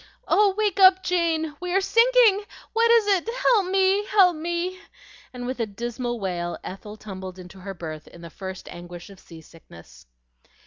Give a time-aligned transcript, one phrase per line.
[0.27, 1.55] "Oh, wake up, Jane!
[1.59, 2.43] We are sinking!
[2.73, 3.29] What is it?
[3.43, 4.79] Help me, help me!"
[5.31, 9.19] and with a dismal wail Ethel tumbled into her berth in the first anguish of
[9.19, 10.07] seasickness.